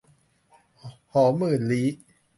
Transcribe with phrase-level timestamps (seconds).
[1.13, 1.87] หอมหมื่นลี้